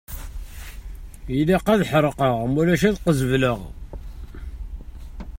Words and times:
Ilaq 1.39 1.65
ad 1.73 1.81
ḥerrekeɣ 1.89 2.35
mulac 2.53 2.83
ad 2.89 2.95
qezbeleɣ! 3.03 3.59